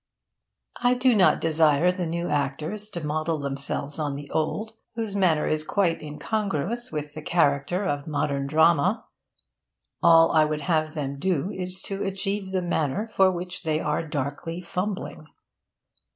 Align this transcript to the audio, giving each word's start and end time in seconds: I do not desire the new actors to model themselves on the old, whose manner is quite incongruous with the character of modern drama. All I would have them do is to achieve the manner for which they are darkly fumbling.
I 0.81 0.95
do 0.95 1.13
not 1.15 1.39
desire 1.39 1.91
the 1.91 2.07
new 2.07 2.27
actors 2.27 2.89
to 2.89 3.05
model 3.05 3.37
themselves 3.37 3.99
on 3.99 4.15
the 4.15 4.31
old, 4.31 4.73
whose 4.95 5.15
manner 5.15 5.47
is 5.47 5.63
quite 5.63 6.01
incongruous 6.01 6.91
with 6.91 7.13
the 7.13 7.21
character 7.21 7.83
of 7.83 8.07
modern 8.07 8.47
drama. 8.47 9.05
All 10.01 10.31
I 10.31 10.43
would 10.43 10.61
have 10.61 10.95
them 10.95 11.19
do 11.19 11.51
is 11.51 11.83
to 11.83 12.03
achieve 12.03 12.49
the 12.49 12.63
manner 12.63 13.05
for 13.05 13.31
which 13.31 13.61
they 13.61 13.79
are 13.79 14.01
darkly 14.03 14.59
fumbling. 14.59 15.27